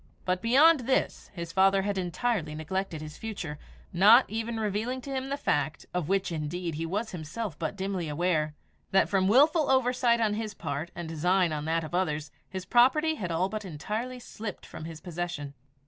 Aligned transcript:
But 0.25 0.41
beyond 0.41 0.79
this 0.87 1.29
his 1.35 1.51
father 1.51 1.83
had 1.83 1.95
entirely 1.95 2.55
neglected 2.55 3.01
his 3.03 3.17
future, 3.17 3.59
not 3.93 4.27
even 4.27 4.59
revealing 4.59 4.99
to 5.01 5.11
him 5.11 5.29
the 5.29 5.37
fact 5.37 5.85
of 5.93 6.09
which, 6.09 6.31
indeed, 6.31 6.73
he 6.73 6.87
was 6.87 7.11
himself 7.11 7.59
but 7.59 7.75
dimly 7.75 8.09
aware 8.09 8.55
that 8.89 9.09
from 9.09 9.27
wilful 9.27 9.69
oversight 9.69 10.19
on 10.19 10.33
his 10.33 10.55
part 10.55 10.89
and 10.95 11.07
design 11.07 11.53
on 11.53 11.65
that 11.65 11.83
of 11.83 11.93
others, 11.93 12.31
his 12.49 12.65
property 12.65 13.13
had 13.13 13.29
all 13.31 13.47
but 13.47 13.63
entirely 13.63 14.17
slipped 14.17 14.65
from 14.65 14.85
his 14.85 15.01
possession. 15.01 15.53